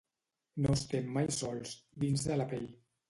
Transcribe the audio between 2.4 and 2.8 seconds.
la pell.